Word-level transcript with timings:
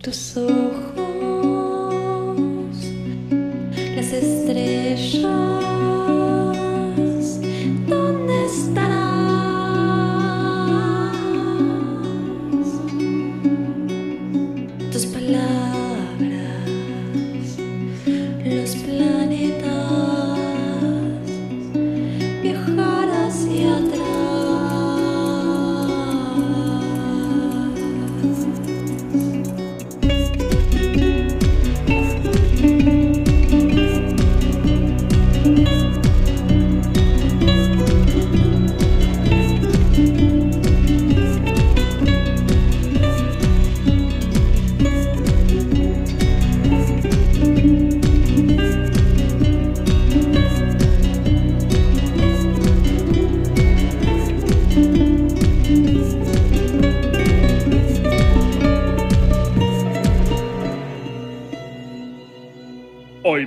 tus 0.00 0.36
ojos, 0.36 0.99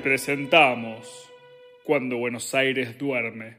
presentamos 0.03 1.31
Cuando 1.85 2.17
Buenos 2.17 2.53
Aires 2.53 2.97
duerme. 2.97 3.55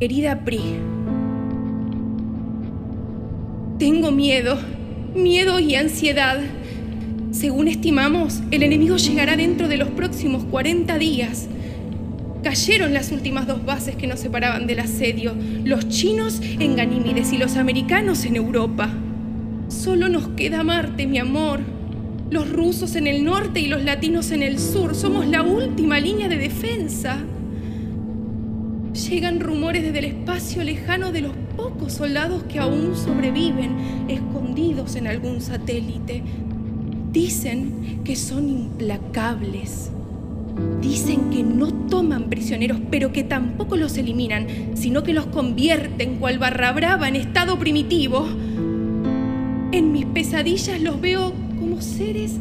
Querida 0.00 0.44
Pri, 0.44 0.60
tengo 3.78 4.10
miedo, 4.10 4.58
miedo 5.14 5.60
y 5.60 5.76
ansiedad. 5.76 6.40
Según 7.30 7.68
estimamos, 7.68 8.42
el 8.50 8.64
enemigo 8.64 8.96
llegará 8.96 9.36
dentro 9.36 9.68
de 9.68 9.76
los 9.76 9.90
próximos 9.90 10.44
40 10.46 10.98
días. 10.98 11.48
Cayeron 12.42 12.92
las 12.92 13.12
últimas 13.12 13.46
dos 13.46 13.64
bases 13.64 13.94
que 13.94 14.08
nos 14.08 14.18
separaban 14.18 14.66
del 14.66 14.80
asedio, 14.80 15.32
los 15.62 15.88
chinos 15.88 16.40
en 16.42 16.74
Ganímides 16.74 17.32
y 17.32 17.38
los 17.38 17.56
americanos 17.56 18.24
en 18.24 18.34
Europa. 18.34 18.90
Solo 19.68 20.08
nos 20.08 20.28
queda 20.30 20.64
Marte, 20.64 21.06
mi 21.06 21.18
amor. 21.18 21.60
Los 22.30 22.50
rusos 22.50 22.96
en 22.96 23.06
el 23.06 23.24
norte 23.24 23.60
y 23.60 23.68
los 23.68 23.84
latinos 23.84 24.32
en 24.32 24.42
el 24.42 24.58
sur. 24.58 24.96
Somos 24.96 25.26
la 25.28 25.42
última 25.42 26.00
línea 26.00 26.28
de 26.28 26.36
defensa. 26.36 27.18
Llegan 29.08 29.38
rumores 29.38 29.84
desde 29.84 30.00
el 30.00 30.04
espacio 30.06 30.64
lejano 30.64 31.12
de 31.12 31.20
los 31.20 31.32
pocos 31.56 31.92
soldados 31.92 32.42
que 32.44 32.58
aún 32.58 32.96
sobreviven, 32.96 34.08
escondidos 34.08 34.96
en 34.96 35.06
algún 35.06 35.40
satélite. 35.40 36.22
Dicen 37.12 38.00
que 38.04 38.16
son 38.16 38.48
implacables. 38.48 39.92
Dicen 40.80 41.30
que 41.30 41.42
no 41.42 41.72
toman 41.72 42.28
prisioneros, 42.28 42.78
pero 42.90 43.12
que 43.12 43.24
tampoco 43.24 43.76
los 43.76 43.96
eliminan, 43.96 44.46
sino 44.74 45.02
que 45.02 45.12
los 45.12 45.26
convierten 45.26 46.16
cual 46.16 46.38
barra 46.38 46.72
brava 46.72 47.08
en 47.08 47.16
estado 47.16 47.58
primitivo. 47.58 48.26
En 49.72 49.92
mis 49.92 50.06
pesadillas 50.06 50.80
los 50.80 51.00
veo 51.00 51.32
como 51.58 51.80
seres 51.80 52.32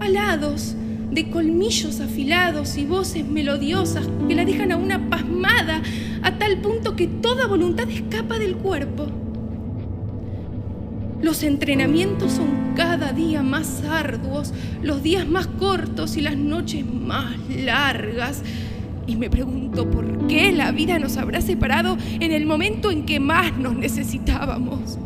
alados, 0.00 0.76
de 1.10 1.30
colmillos 1.30 2.00
afilados 2.00 2.76
y 2.76 2.84
voces 2.84 3.26
melodiosas 3.26 4.08
que 4.28 4.34
la 4.34 4.44
dejan 4.44 4.72
a 4.72 4.76
una 4.76 5.08
pasmada 5.08 5.82
a 6.22 6.38
tal 6.38 6.60
punto 6.60 6.96
que 6.96 7.06
toda 7.06 7.46
voluntad 7.46 7.88
escapa 7.90 8.38
del 8.38 8.56
cuerpo. 8.56 9.17
Los 11.20 11.42
entrenamientos 11.42 12.32
son 12.32 12.74
cada 12.76 13.12
día 13.12 13.42
más 13.42 13.82
arduos, 13.82 14.54
los 14.82 15.02
días 15.02 15.26
más 15.26 15.48
cortos 15.48 16.16
y 16.16 16.20
las 16.20 16.36
noches 16.36 16.86
más 16.86 17.36
largas. 17.48 18.42
Y 19.06 19.16
me 19.16 19.28
pregunto 19.28 19.90
por 19.90 20.28
qué 20.28 20.52
la 20.52 20.70
vida 20.70 20.98
nos 20.98 21.16
habrá 21.16 21.40
separado 21.40 21.96
en 22.20 22.30
el 22.30 22.46
momento 22.46 22.92
en 22.92 23.04
que 23.04 23.18
más 23.18 23.56
nos 23.56 23.74
necesitábamos. 23.74 24.98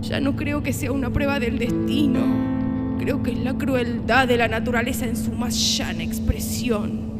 Ya 0.00 0.18
no 0.20 0.34
creo 0.34 0.62
que 0.62 0.72
sea 0.72 0.92
una 0.92 1.12
prueba 1.12 1.38
del 1.38 1.58
destino. 1.58 2.96
Creo 2.98 3.22
que 3.22 3.32
es 3.32 3.38
la 3.38 3.54
crueldad 3.54 4.26
de 4.28 4.36
la 4.36 4.48
naturaleza 4.48 5.04
en 5.04 5.16
su 5.16 5.32
más 5.32 5.76
llana 5.76 6.02
expresión. 6.02 7.11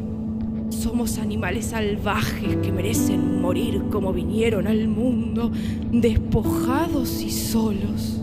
Somos 0.73 1.19
animales 1.19 1.67
salvajes 1.67 2.57
que 2.57 2.73
merecen 2.73 3.41
morir 3.41 3.83
como 3.91 4.13
vinieron 4.13 4.67
al 4.67 4.89
mundo, 4.89 5.53
despojados 5.93 7.23
y 7.23 7.31
solos. 7.31 8.21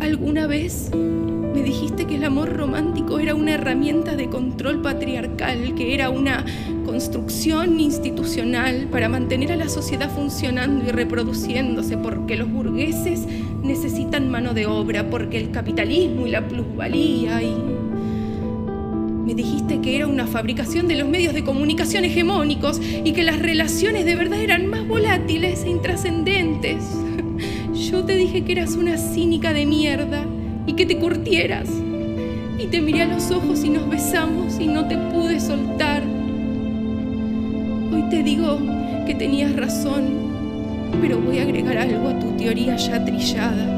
¿Alguna 0.00 0.46
vez 0.46 0.90
me 0.94 1.62
dijiste 1.62 2.06
que 2.06 2.14
el 2.16 2.24
amor 2.24 2.56
romántico 2.56 3.18
era 3.18 3.34
una 3.34 3.54
herramienta 3.54 4.14
de 4.14 4.30
control 4.30 4.80
patriarcal, 4.80 5.74
que 5.74 5.92
era 5.92 6.08
una 6.08 6.46
construcción 6.86 7.80
institucional 7.80 8.86
para 8.90 9.08
mantener 9.08 9.52
a 9.52 9.56
la 9.56 9.68
sociedad 9.68 10.10
funcionando 10.10 10.88
y 10.88 10.92
reproduciéndose, 10.92 11.98
porque 11.98 12.36
los 12.36 12.50
burgueses 12.50 13.26
necesitan 13.62 14.30
mano 14.30 14.54
de 14.54 14.66
obra, 14.66 15.10
porque 15.10 15.38
el 15.38 15.50
capitalismo 15.50 16.26
y 16.26 16.30
la 16.30 16.46
plusvalía 16.46 17.42
y 17.42 17.77
me 19.28 19.34
dijiste 19.34 19.82
que 19.82 19.94
era 19.94 20.06
una 20.06 20.26
fabricación 20.26 20.88
de 20.88 20.94
los 20.94 21.06
medios 21.06 21.34
de 21.34 21.44
comunicación 21.44 22.02
hegemónicos 22.02 22.80
y 22.80 23.12
que 23.12 23.24
las 23.24 23.38
relaciones 23.38 24.06
de 24.06 24.14
verdad 24.14 24.40
eran 24.40 24.68
más 24.68 24.88
volátiles 24.88 25.64
e 25.64 25.68
intrascendentes. 25.68 26.82
Yo 27.74 28.06
te 28.06 28.14
dije 28.14 28.44
que 28.44 28.52
eras 28.52 28.74
una 28.74 28.96
cínica 28.96 29.52
de 29.52 29.66
mierda 29.66 30.24
y 30.66 30.72
que 30.72 30.86
te 30.86 30.96
curtieras. 30.96 31.68
Y 32.58 32.68
te 32.68 32.80
miré 32.80 33.02
a 33.02 33.06
los 33.06 33.30
ojos 33.30 33.64
y 33.64 33.68
nos 33.68 33.86
besamos 33.90 34.58
y 34.58 34.66
no 34.66 34.88
te 34.88 34.96
pude 34.96 35.40
soltar. 35.40 36.02
Hoy 37.92 38.04
te 38.08 38.22
digo 38.22 38.58
que 39.06 39.14
tenías 39.14 39.54
razón, 39.54 40.04
pero 41.02 41.20
voy 41.20 41.38
a 41.38 41.42
agregar 41.42 41.76
algo 41.76 42.08
a 42.08 42.18
tu 42.18 42.30
teoría 42.38 42.76
ya 42.76 43.04
trillada. 43.04 43.77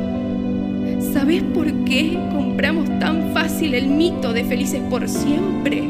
¿Sabes 1.31 1.45
por 1.55 1.73
qué 1.85 2.19
compramos 2.33 2.89
tan 2.99 3.33
fácil 3.33 3.75
el 3.75 3.87
mito 3.87 4.33
de 4.33 4.43
felices 4.43 4.81
por 4.91 5.09
siempre? 5.09 5.85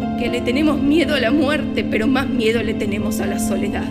Porque 0.00 0.28
le 0.28 0.40
tenemos 0.40 0.82
miedo 0.82 1.14
a 1.14 1.20
la 1.20 1.30
muerte, 1.30 1.84
pero 1.88 2.08
más 2.08 2.28
miedo 2.28 2.60
le 2.60 2.74
tenemos 2.74 3.20
a 3.20 3.26
la 3.26 3.38
soledad. 3.38 3.86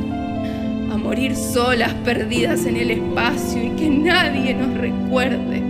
A 0.92 0.98
morir 0.98 1.38
solas, 1.38 1.94
perdidas 2.04 2.66
en 2.66 2.76
el 2.76 2.92
espacio 2.92 3.64
y 3.64 3.70
que 3.78 3.90
nadie 3.90 4.54
nos 4.54 4.78
recuerde. 4.78 5.62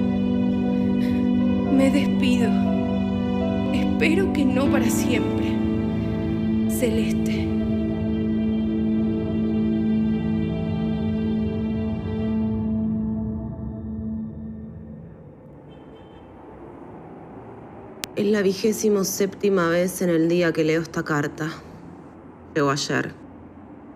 Me 1.78 1.92
despido. 1.92 2.50
Espero 3.76 4.34
que 4.34 4.46
no 4.46 4.66
para 4.66 4.90
siempre. 4.90 5.46
Celeste. 6.70 7.61
Es 18.18 18.26
la 18.26 18.42
vigésimo 18.42 19.06
séptima 19.06 19.70
vez 19.70 20.02
en 20.02 20.10
el 20.10 20.28
día 20.28 20.52
que 20.52 20.66
leo 20.66 20.82
esta 20.82 21.02
carta. 21.02 21.50
Llegó 22.54 22.70
ayer. 22.70 23.14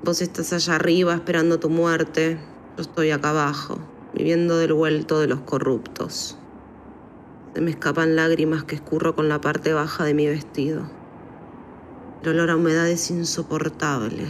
Vos 0.06 0.22
estás 0.22 0.54
allá 0.54 0.76
arriba 0.76 1.14
esperando 1.14 1.60
tu 1.60 1.70
muerte. 1.70 2.40
Yo 2.78 2.82
estoy 2.82 3.12
acá 3.12 3.32
abajo, 3.32 3.78
viviendo 4.14 4.58
del 4.58 4.72
vuelto 4.72 5.20
de 5.20 5.28
los 5.28 5.42
corruptos. 5.42 6.38
Se 7.54 7.60
me 7.60 7.72
escapan 7.72 8.16
lágrimas 8.16 8.64
que 8.64 8.76
escurro 8.76 9.16
con 9.16 9.28
la 9.28 9.42
parte 9.42 9.74
baja 9.74 10.06
de 10.06 10.14
mi 10.14 10.28
vestido. 10.28 10.90
El 12.24 12.30
olor 12.30 12.52
a 12.52 12.56
humedad 12.56 12.88
es 12.88 13.12
insoportable. 13.12 14.28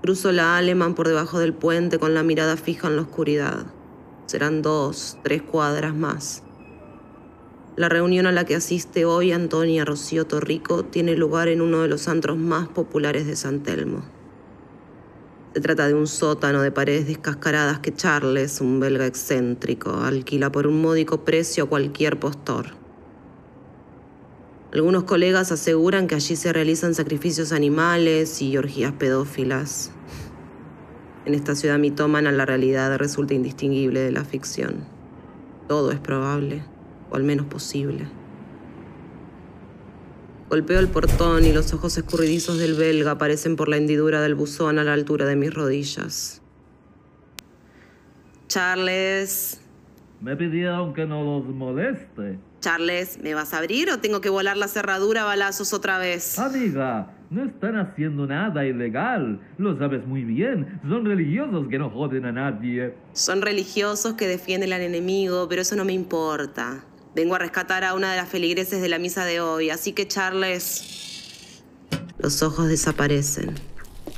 Cruzo 0.00 0.30
la 0.30 0.56
Aleman 0.56 0.94
por 0.94 1.08
debajo 1.08 1.40
del 1.40 1.54
puente 1.54 1.98
con 1.98 2.14
la 2.14 2.22
mirada 2.22 2.56
fija 2.56 2.86
en 2.86 2.94
la 2.94 3.02
oscuridad. 3.02 3.66
Serán 4.26 4.62
dos, 4.62 5.18
tres 5.24 5.42
cuadras 5.42 5.92
más. 5.92 6.44
La 7.78 7.88
reunión 7.88 8.26
a 8.26 8.32
la 8.32 8.44
que 8.44 8.56
asiste 8.56 9.04
hoy 9.04 9.30
Antonia 9.30 9.84
Rocío 9.84 10.26
Torrico 10.26 10.84
tiene 10.84 11.14
lugar 11.14 11.46
en 11.46 11.60
uno 11.60 11.82
de 11.82 11.86
los 11.86 12.08
antros 12.08 12.36
más 12.36 12.66
populares 12.66 13.24
de 13.28 13.36
San 13.36 13.62
Telmo. 13.62 14.02
Se 15.54 15.60
trata 15.60 15.86
de 15.86 15.94
un 15.94 16.08
sótano 16.08 16.60
de 16.60 16.72
paredes 16.72 17.06
descascaradas 17.06 17.78
que 17.78 17.94
Charles, 17.94 18.60
un 18.60 18.80
belga 18.80 19.06
excéntrico, 19.06 19.92
alquila 19.92 20.50
por 20.50 20.66
un 20.66 20.82
módico 20.82 21.24
precio 21.24 21.62
a 21.62 21.68
cualquier 21.68 22.18
postor. 22.18 22.66
Algunos 24.72 25.04
colegas 25.04 25.52
aseguran 25.52 26.08
que 26.08 26.16
allí 26.16 26.34
se 26.34 26.52
realizan 26.52 26.96
sacrificios 26.96 27.52
animales 27.52 28.42
y 28.42 28.56
orgías 28.56 28.94
pedófilas. 28.94 29.92
En 31.26 31.32
esta 31.32 31.54
ciudad 31.54 31.78
mitómana 31.78 32.32
la 32.32 32.44
realidad 32.44 32.98
resulta 32.98 33.34
indistinguible 33.34 34.00
de 34.00 34.10
la 34.10 34.24
ficción. 34.24 34.84
Todo 35.68 35.92
es 35.92 36.00
probable, 36.00 36.64
o 37.10 37.16
al 37.16 37.24
menos 37.24 37.46
posible. 37.46 38.06
Golpeo 40.48 40.80
el 40.80 40.88
portón 40.88 41.44
y 41.44 41.52
los 41.52 41.74
ojos 41.74 41.98
escurridizos 41.98 42.58
del 42.58 42.74
belga 42.74 43.12
aparecen 43.12 43.54
por 43.56 43.68
la 43.68 43.76
hendidura 43.76 44.22
del 44.22 44.34
buzón 44.34 44.78
a 44.78 44.84
la 44.84 44.94
altura 44.94 45.26
de 45.26 45.36
mis 45.36 45.52
rodillas. 45.52 46.40
Charles, 48.48 49.60
Me 50.22 50.34
pidieron 50.36 50.94
que 50.94 51.04
no 51.04 51.22
los 51.22 51.54
moleste. 51.54 52.38
Charles, 52.60 53.18
¿me 53.22 53.34
vas 53.34 53.52
a 53.54 53.58
abrir 53.58 53.90
o 53.90 53.98
tengo 53.98 54.20
que 54.20 54.30
volar 54.30 54.56
la 54.56 54.68
cerradura 54.68 55.22
a 55.22 55.24
balazos 55.26 55.72
otra 55.72 55.98
vez? 55.98 56.38
Amiga, 56.38 57.12
no 57.30 57.44
están 57.44 57.76
haciendo 57.76 58.26
nada 58.26 58.66
ilegal. 58.66 59.38
Lo 59.58 59.78
sabes 59.78 60.04
muy 60.06 60.24
bien. 60.24 60.80
Son 60.88 61.04
religiosos 61.04 61.68
que 61.68 61.78
no 61.78 61.90
joden 61.90 62.24
a 62.24 62.32
nadie. 62.32 62.94
Son 63.12 63.42
religiosos 63.42 64.14
que 64.14 64.26
defienden 64.26 64.72
al 64.72 64.80
enemigo, 64.80 65.46
pero 65.48 65.62
eso 65.62 65.76
no 65.76 65.84
me 65.84 65.92
importa. 65.92 66.84
Vengo 67.14 67.34
a 67.34 67.38
rescatar 67.38 67.84
a 67.84 67.94
una 67.94 68.10
de 68.10 68.16
las 68.16 68.28
feligreses 68.28 68.80
de 68.80 68.88
la 68.88 68.98
misa 68.98 69.24
de 69.24 69.40
hoy, 69.40 69.70
así 69.70 69.92
que 69.92 70.06
Charles... 70.06 71.62
Los 72.18 72.42
ojos 72.42 72.68
desaparecen. 72.68 73.54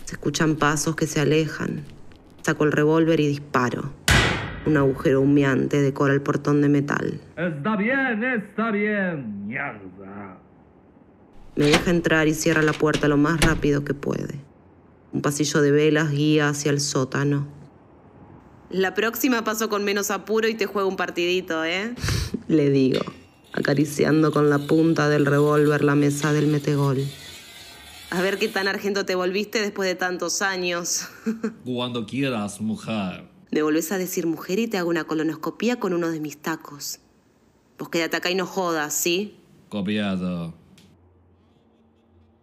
Se 0.04 0.14
escuchan 0.14 0.56
pasos 0.56 0.96
que 0.96 1.06
se 1.06 1.20
alejan. 1.20 1.84
Saco 2.42 2.64
el 2.64 2.72
revólver 2.72 3.20
y 3.20 3.28
disparo. 3.28 3.92
Un 4.66 4.76
agujero 4.76 5.20
humeante 5.20 5.81
decora 5.81 6.12
el 6.12 6.20
portón 6.20 6.60
de 6.62 6.69
metal. 6.69 7.20
Está 7.37 7.76
bien, 7.76 8.25
está 8.25 8.70
bien. 8.70 9.46
Mierda. 9.46 10.38
Me 11.56 11.66
deja 11.66 11.90
entrar 11.90 12.28
y 12.28 12.34
cierra 12.34 12.62
la 12.62 12.72
puerta 12.72 13.08
lo 13.08 13.16
más 13.16 13.40
rápido 13.40 13.84
que 13.84 13.94
puede. 13.94 14.40
Un 15.12 15.22
pasillo 15.22 15.60
de 15.60 15.70
velas 15.70 16.10
guía 16.10 16.48
hacia 16.48 16.70
el 16.70 16.81
sótano. 16.81 17.59
La 18.70 18.94
próxima 18.94 19.43
paso 19.43 19.69
con 19.69 19.84
menos 19.84 20.12
apuro 20.12 20.46
y 20.49 20.55
te 20.55 20.67
juego 20.67 20.88
un 20.88 20.96
partidito, 20.96 21.64
¿eh? 21.64 21.93
Le 22.46 22.70
digo, 22.70 23.00
acariciando 23.52 24.31
con 24.31 24.49
la 24.49 24.58
punta 24.58 25.08
del 25.08 25.26
revólver 25.26 25.82
la 25.82 25.96
mesa 25.96 26.32
del 26.32 26.46
metegol. 26.46 27.05
A 28.11 28.22
ver 28.22 28.38
qué 28.38 28.49
tan 28.49 28.69
argento 28.69 29.05
te 29.05 29.17
volviste 29.17 29.61
después 29.61 29.88
de 29.88 29.96
tantos 29.96 30.40
años. 30.40 31.08
Cuando 31.64 32.06
quieras, 32.06 32.61
mujer. 32.61 33.25
Me 33.50 33.62
volvés 33.62 33.90
a 33.90 33.99
decir 33.99 34.28
mujer 34.28 34.61
y 34.61 34.69
te 34.69 34.78
hago 34.78 34.88
una 34.88 35.05
colonoscopía 35.05 35.81
con 35.81 35.93
uno 35.93 36.08
de 36.11 36.20
mis 36.20 36.37
tacos. 36.37 37.00
Vos 37.76 37.88
quédate 37.88 38.17
acá 38.17 38.31
y 38.31 38.37
no 38.37 38.46
jodas, 38.46 38.94
¿sí? 38.94 39.37
Copiado. 39.69 40.55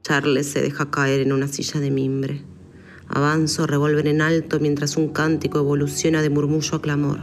Charles 0.03 0.47
se 0.47 0.61
deja 0.61 0.91
caer 0.91 1.21
en 1.21 1.31
una 1.31 1.47
silla 1.47 1.79
de 1.79 1.91
mimbre. 1.91 2.43
Avanzo, 3.09 3.67
revólver 3.67 4.07
en 4.07 4.21
alto, 4.21 4.59
mientras 4.59 4.97
un 4.97 5.09
cántico 5.09 5.59
evoluciona 5.59 6.21
de 6.21 6.29
murmullo 6.29 6.75
a 6.75 6.81
clamor. 6.81 7.19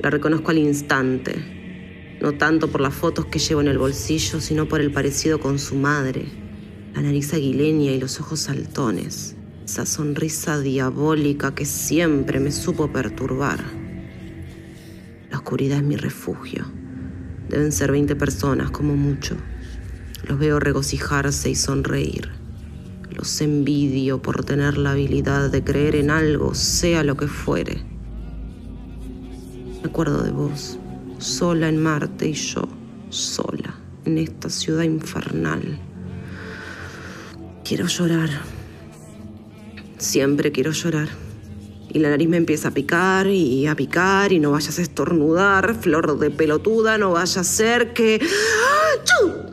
La 0.00 0.10
reconozco 0.10 0.50
al 0.50 0.58
instante, 0.58 1.34
no 2.20 2.32
tanto 2.32 2.68
por 2.68 2.80
las 2.80 2.94
fotos 2.94 3.26
que 3.26 3.38
llevo 3.38 3.60
en 3.60 3.68
el 3.68 3.78
bolsillo, 3.78 4.40
sino 4.40 4.66
por 4.66 4.80
el 4.80 4.92
parecido 4.92 5.40
con 5.40 5.58
su 5.58 5.74
madre, 5.74 6.26
la 6.94 7.02
nariz 7.02 7.34
aguileña 7.34 7.92
y 7.92 8.00
los 8.00 8.20
ojos 8.20 8.40
saltones, 8.40 9.36
esa 9.64 9.84
sonrisa 9.86 10.60
diabólica 10.60 11.54
que 11.54 11.64
siempre 11.64 12.40
me 12.40 12.50
supo 12.50 12.92
perturbar. 12.92 13.60
La 15.30 15.36
oscuridad 15.36 15.78
es 15.78 15.84
mi 15.84 15.96
refugio. 15.96 16.64
Deben 17.48 17.72
ser 17.72 17.92
20 17.92 18.16
personas, 18.16 18.70
como 18.70 18.96
mucho. 18.96 19.36
Los 20.26 20.38
veo 20.38 20.58
regocijarse 20.60 21.50
y 21.50 21.54
sonreír. 21.54 22.30
Los 23.10 23.40
envidio 23.40 24.20
por 24.22 24.44
tener 24.44 24.78
la 24.78 24.92
habilidad 24.92 25.50
de 25.50 25.64
creer 25.64 25.96
en 25.96 26.10
algo, 26.10 26.54
sea 26.54 27.02
lo 27.02 27.16
que 27.16 27.26
fuere. 27.26 27.82
Me 29.82 29.88
acuerdo 29.88 30.22
de 30.22 30.30
vos, 30.30 30.78
sola 31.18 31.68
en 31.68 31.82
Marte 31.82 32.28
y 32.28 32.34
yo, 32.34 32.68
sola, 33.10 33.74
en 34.04 34.18
esta 34.18 34.50
ciudad 34.50 34.82
infernal. 34.82 35.80
Quiero 37.64 37.86
llorar. 37.86 38.30
Siempre 39.98 40.52
quiero 40.52 40.72
llorar. 40.72 41.08
Y 41.90 41.98
la 42.00 42.10
nariz 42.10 42.28
me 42.28 42.36
empieza 42.36 42.68
a 42.68 42.70
picar 42.70 43.26
y 43.28 43.66
a 43.66 43.74
picar 43.74 44.32
y 44.32 44.38
no 44.38 44.50
vayas 44.52 44.78
a 44.78 44.82
estornudar, 44.82 45.74
flor 45.74 46.18
de 46.18 46.30
pelotuda, 46.30 46.98
no 46.98 47.12
vaya 47.12 47.40
a 47.40 47.44
ser 47.44 47.94
que... 47.94 48.20
¡Chu! 49.04 49.47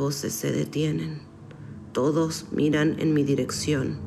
Voces 0.00 0.32
se 0.32 0.50
detienen. 0.50 1.20
Todos 1.92 2.46
miran 2.52 2.96
en 2.98 3.12
mi 3.12 3.22
dirección. 3.22 3.98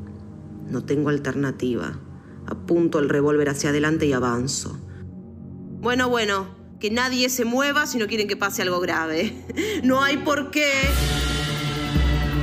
No 0.67 0.83
tengo 0.83 1.09
alternativa. 1.09 1.99
Apunto 2.47 2.97
el 2.97 3.09
revólver 3.09 3.47
hacia 3.47 3.69
adelante 3.69 4.07
y 4.07 4.13
avanzo. 4.13 4.75
Bueno, 5.79 6.09
bueno, 6.09 6.47
que 6.79 6.89
nadie 6.89 7.29
se 7.29 7.45
mueva 7.45 7.85
si 7.85 7.99
no 7.99 8.07
quieren 8.07 8.27
que 8.27 8.35
pase 8.35 8.63
algo 8.63 8.79
grave. 8.81 9.45
No 9.83 10.01
hay 10.01 10.17
por 10.17 10.49
qué. 10.49 10.71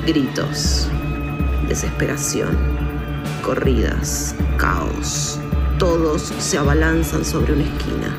Gritos. 0.06 0.86
Desesperación. 1.66 2.56
Corridas. 3.42 4.34
Caos. 4.58 5.40
Todos 5.78 6.22
se 6.38 6.56
abalanzan 6.56 7.24
sobre 7.24 7.54
una 7.54 7.64
esquina. 7.64 8.16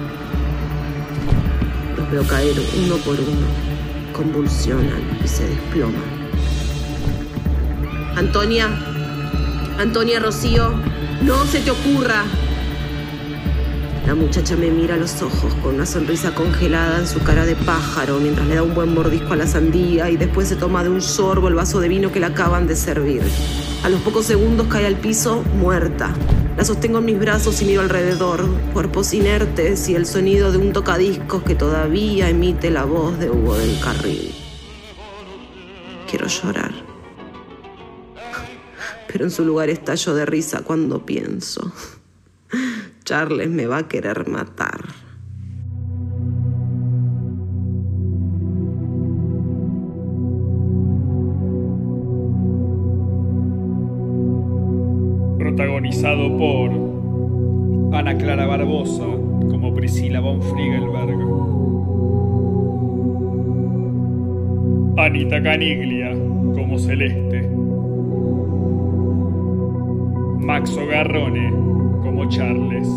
Los 1.95 2.11
veo 2.11 2.27
caer 2.27 2.55
uno 2.83 2.97
por 2.97 3.19
uno. 3.19 3.70
Convulsionan 4.13 5.01
y 5.23 5.27
se 5.27 5.47
desploman. 5.47 6.01
Antonia. 8.15 8.67
Antonia 9.79 10.19
Rocío. 10.19 10.73
No 11.23 11.45
se 11.45 11.59
te 11.59 11.71
ocurra. 11.71 12.23
La 14.05 14.15
muchacha 14.15 14.55
me 14.55 14.69
mira 14.71 14.95
a 14.95 14.97
los 14.97 15.21
ojos 15.21 15.53
con 15.61 15.75
una 15.75 15.85
sonrisa 15.85 16.33
congelada 16.33 16.99
en 16.99 17.07
su 17.07 17.19
cara 17.23 17.45
de 17.45 17.55
pájaro 17.55 18.19
mientras 18.19 18.47
le 18.47 18.55
da 18.55 18.63
un 18.63 18.73
buen 18.73 18.93
mordisco 18.93 19.33
a 19.33 19.35
la 19.35 19.47
sandía 19.47 20.09
y 20.09 20.17
después 20.17 20.47
se 20.47 20.55
toma 20.55 20.83
de 20.83 20.89
un 20.89 21.01
sorbo 21.01 21.47
el 21.47 21.53
vaso 21.53 21.79
de 21.79 21.87
vino 21.87 22.11
que 22.11 22.19
le 22.19 22.25
acaban 22.25 22.67
de 22.67 22.75
servir. 22.75 23.21
A 23.83 23.89
los 23.89 24.01
pocos 24.01 24.25
segundos 24.25 24.67
cae 24.67 24.87
al 24.87 24.95
piso 24.95 25.43
muerta. 25.55 26.13
La 26.57 26.65
sostengo 26.65 27.00
en 27.00 27.05
mis 27.05 27.20
brazos 27.20 27.62
y 27.62 27.65
miro 27.65 27.81
alrededor, 27.81 28.46
cuerpos 28.74 29.13
inertes 29.13 29.88
y 29.89 29.96
el 29.96 30.05
sonido 30.05 30.51
de 30.51 30.58
un 30.58 30.74
tocadiscos 30.74 31.43
que 31.43 31.55
todavía 31.55 32.29
emite 32.29 32.70
la 32.70 32.84
voz 32.84 33.17
de 33.17 33.29
Hugo 33.29 33.55
del 33.55 33.79
Carril. 33.79 34.34
Quiero 36.10 36.27
llorar. 36.27 36.74
Pero 39.08 39.25
en 39.25 39.31
su 39.31 39.46
lugar 39.46 39.70
estallo 39.70 40.13
de 40.13 40.25
risa 40.25 40.62
cuando 40.62 41.05
pienso. 41.05 41.72
Charles 43.05 43.50
me 43.50 43.65
va 43.65 43.77
a 43.77 43.88
querer 43.88 44.27
matar. 44.27 44.80
Protagonizado 55.51 56.38
por 56.38 56.72
Ana 57.93 58.15
Clara 58.15 58.46
Barbosa 58.46 59.03
como 59.50 59.74
Priscila 59.74 60.22
von 60.22 60.41
Friegelberg. 60.41 61.17
Anita 64.98 65.43
Caniglia 65.43 66.13
como 66.53 66.79
Celeste. 66.79 67.50
Maxo 70.39 70.86
Garrone 70.88 71.50
como 72.01 72.29
Charles. 72.29 72.88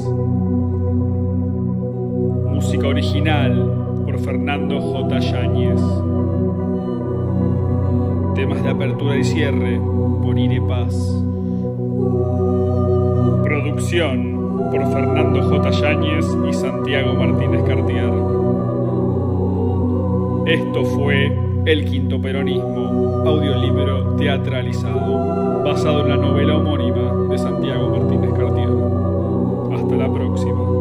Música 2.55 2.87
original 2.87 4.05
por 4.05 4.21
Fernando 4.21 4.81
J. 4.81 5.19
Yáñez. 5.19 5.81
Temas 8.37 8.63
de 8.63 8.71
apertura 8.71 9.17
y 9.17 9.25
cierre 9.25 9.81
por 10.23 10.39
Ire 10.39 10.61
Paz. 10.61 11.25
Por 13.75 14.93
Fernando 14.93 15.43
J. 15.43 15.71
Yáñez 15.71 16.25
y 16.49 16.53
Santiago 16.53 17.15
Martínez 17.15 17.61
Cartier. 17.65 18.09
Esto 20.47 20.85
fue 20.85 21.37
El 21.67 21.85
Quinto 21.85 22.21
Peronismo, 22.21 23.25
audiolibro 23.27 24.15
teatralizado, 24.15 25.65
basado 25.65 26.03
en 26.03 26.09
la 26.09 26.17
novela 26.17 26.57
homónima 26.57 27.27
de 27.29 27.37
Santiago 27.37 27.99
Martínez 27.99 28.31
Cartier. 28.35 28.69
Hasta 29.75 29.97
la 29.97 30.13
próxima. 30.13 30.74